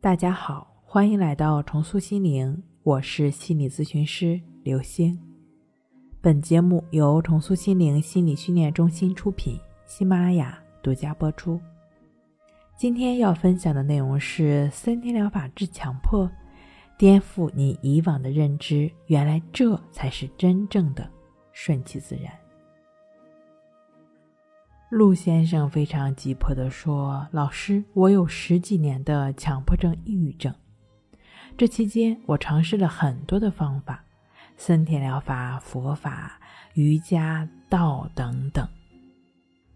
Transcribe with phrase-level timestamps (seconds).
[0.00, 5.18] 大家好，欢迎来到重塑心灵，我是心理咨询师刘星。
[6.20, 11.60] 本节目由重塑心灵心理训练中心出品，喜马拉雅独家播出。
[12.76, 16.30] 今天要分享的内容是三天疗法治强迫，
[16.96, 21.10] 颠覆你以往的认知，原来这才是真正的
[21.50, 22.32] 顺其自然。
[24.90, 30.54] 陆先生非常急迫地说：“老师，我有十几年的强迫症、抑郁症。
[31.58, 34.02] 这期间，我尝试了很多的方法，
[34.56, 36.40] 森田疗法、佛法、
[36.72, 38.66] 瑜伽、道等等。”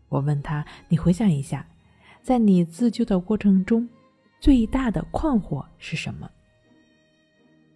[0.09, 1.67] 我问他：“你回想一下，
[2.23, 3.87] 在你自救的过程中，
[4.41, 6.31] 最大的困惑是什么？”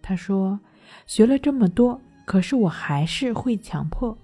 [0.01, 0.59] 他说
[1.05, 4.17] ：“学了这么多，可是我还是会强迫。”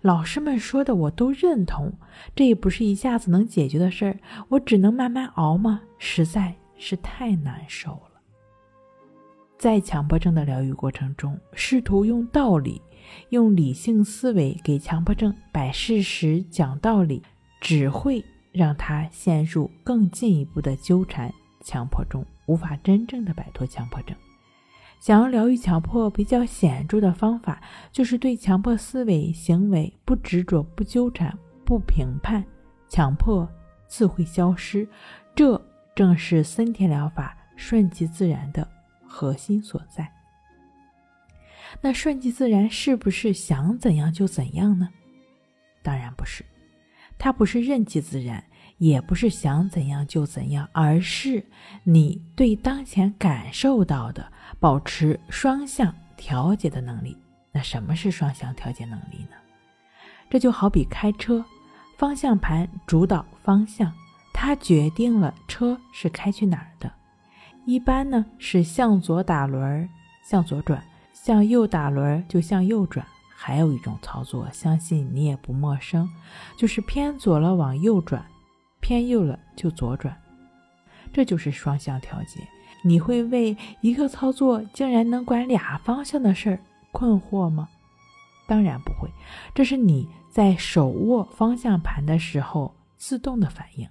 [0.00, 1.92] 老师们说的我都认同，
[2.34, 5.82] 这也不是一下子能解决的事儿，我只能慢慢熬吗？
[5.98, 8.02] 实在是太难受了。
[9.58, 12.80] 在强迫症的疗愈过程中，试图用道理、
[13.30, 17.22] 用理性思维给强迫症摆事实、讲道理，
[17.60, 24.16] 只会让他陷入更进一步的纠缠强迫中，无法真正的摆脱强迫症。
[25.00, 32.44] 想要疗愈强迫，比较显著的方法就是对强迫思维行为不执着、不纠缠、不评判，
[32.88, 33.48] 强迫
[33.86, 34.86] 自会消失。
[35.34, 35.60] 这
[35.94, 38.66] 正是森田疗法顺其自然的
[39.06, 40.10] 核心所在。
[41.80, 44.88] 那顺其自然是不是想怎样就怎样呢？
[45.82, 46.44] 当然不是，
[47.18, 48.42] 它不是任其自然。
[48.78, 51.44] 也不是想怎样就怎样，而是
[51.82, 57.16] 你对当前感受到的保持双向调节的能力。
[57.52, 59.36] 那什么是双向调节能力呢？
[60.30, 61.44] 这就好比开车，
[61.96, 63.92] 方向盘主导方向，
[64.32, 66.92] 它决定了车是开去哪儿的。
[67.64, 69.88] 一般呢是向左打轮
[70.22, 70.82] 向左转，
[71.12, 73.06] 向右打轮就向右转。
[73.34, 76.10] 还有一种操作，相信你也不陌生，
[76.56, 78.24] 就是偏左了往右转。
[78.80, 80.16] 偏右了就左转，
[81.12, 82.40] 这就是双向调节。
[82.82, 86.60] 你会为一个操作竟然能管俩方向的事儿
[86.92, 87.68] 困惑吗？
[88.46, 89.10] 当然不会，
[89.54, 93.88] 这是你在手握方向盘的时候自动的反应。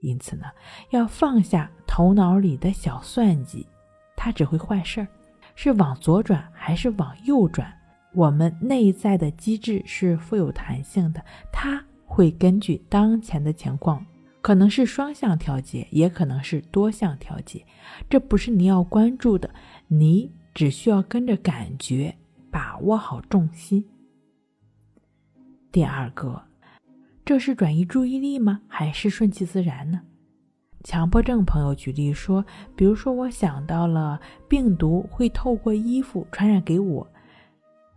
[0.00, 0.46] 因此呢，
[0.90, 3.66] 要放下头脑里的小算计，
[4.16, 5.08] 它只会坏事儿。
[5.54, 7.72] 是往左转还是往右转？
[8.14, 11.82] 我们内在的机制是富有弹性的，它。
[12.04, 14.04] 会根据当前的情况，
[14.42, 17.64] 可能是双向调节，也可能是多项调节，
[18.10, 19.48] 这不是你要关注的，
[19.86, 22.14] 你只需要跟着感觉，
[22.50, 23.82] 把握好重心。
[25.70, 26.42] 第二个，
[27.24, 28.60] 这是转移注意力吗？
[28.66, 30.02] 还是顺其自然呢？
[30.82, 37.08] 强迫症朋友举例说，比如说我想到了病毒会透过衣服传染给我，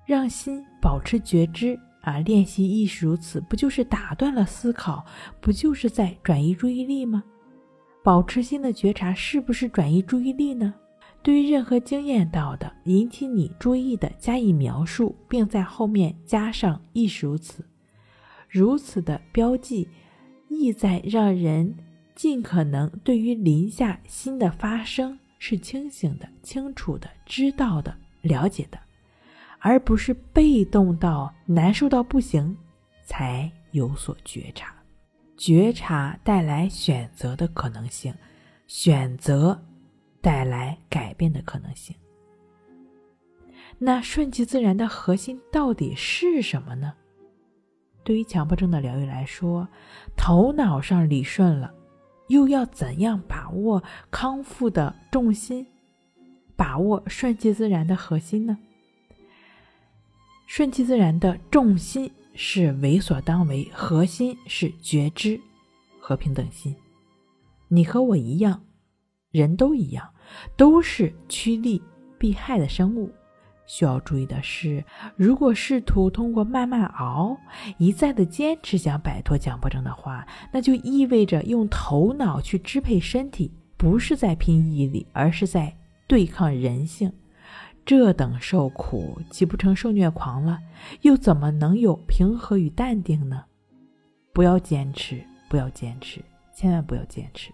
[0.06, 1.78] 让心保持觉知。
[2.06, 5.04] 啊，练习亦是如此，不就是打断了思考，
[5.42, 7.24] 不就是在转移注意力吗？
[8.04, 10.74] 保持心的觉察，是不是转移注意力呢？
[11.24, 17.66] 对于任何经验到的引起你注意的，加以描述，并在后面加上亦是如此，
[18.48, 19.90] 如此的标记，
[20.48, 21.76] 意在让人
[22.14, 28.78] 尽可能对于临下心的发生是清醒的、清楚的、知道的、了解的。
[29.66, 32.56] 而不是被动到难受到不行，
[33.04, 34.72] 才有所觉察。
[35.36, 38.14] 觉察带来选择的可能性，
[38.68, 39.60] 选择
[40.22, 41.96] 带来改变的可能性。
[43.80, 46.94] 那顺其自然的核心到底是什么呢？
[48.04, 49.68] 对于强迫症的疗愈来说，
[50.16, 51.74] 头脑上理顺了，
[52.28, 55.66] 又要怎样把握康复的重心，
[56.56, 58.56] 把握顺其自然的核心呢？
[60.46, 65.40] 顺其自然的重心是为所当为，核心是觉知
[66.00, 66.76] 和平等心。
[67.68, 68.64] 你和我一样，
[69.32, 70.08] 人都一样，
[70.56, 71.82] 都是趋利
[72.18, 73.10] 避害的生物。
[73.66, 77.36] 需要注意的是，如果试图通过慢慢熬，
[77.80, 85.76] 一再的坚持想摆脱强迫症的话，那就意味着用头脑去支配身体，不是在拼毅力，而是在
[86.08, 87.12] 对抗人性。
[87.86, 90.60] 这等受苦，岂不成受虐狂了？
[91.02, 93.44] 又怎么能有平和与淡定呢？
[94.34, 96.20] 不要坚持，不要坚持，
[96.54, 97.52] 千万不要坚持。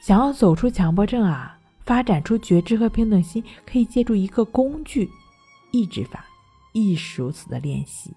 [0.00, 5.08] 想要走出强迫症啊，发展出觉知和平等心，可以借助一个工具——
[5.72, 6.26] 抑制法，
[6.72, 8.14] 亦是如此的练习。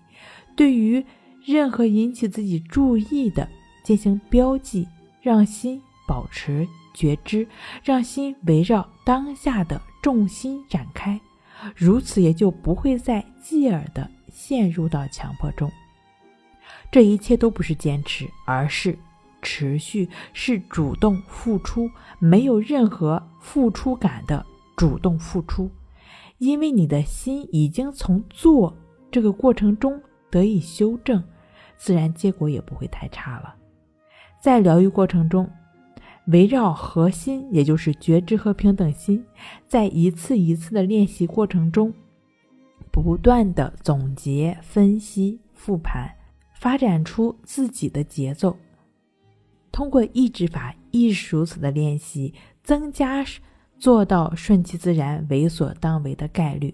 [0.55, 1.05] 对于
[1.45, 3.47] 任何引起自己注意的，
[3.83, 4.87] 进行标记，
[5.21, 7.47] 让心保持觉知，
[7.83, 11.19] 让心围绕当下的重心展开，
[11.75, 15.71] 如此也就不会再继而的陷入到强迫中。
[16.91, 18.95] 这一切都不是坚持，而是
[19.41, 25.71] 持续，是主动付出，没有任何付出感的主动付出，
[26.37, 28.77] 因为你的心已经从做
[29.09, 29.99] 这个过程中
[30.29, 31.23] 得以修正，
[31.77, 33.55] 自然结果也不会太差了。
[34.39, 35.49] 在疗愈过程中，
[36.27, 39.25] 围绕核心，也就是觉知和平等心，
[39.67, 41.93] 在一次一次的练习过程中，
[42.91, 46.11] 不断的总结、分析、复盘。
[46.57, 48.57] 发展出自己的节奏，
[49.71, 52.33] 通过意志法亦是如此的练习，
[52.63, 53.23] 增加
[53.77, 56.73] 做到顺其自然、为所当为的概率。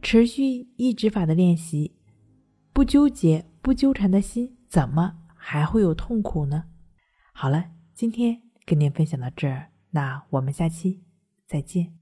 [0.00, 1.92] 持续意志法的练习，
[2.72, 6.64] 不纠结、不纠缠的心，怎么还会有痛苦呢？
[7.32, 11.00] 好了，今天跟您分享到这儿，那我们下期
[11.46, 11.97] 再见。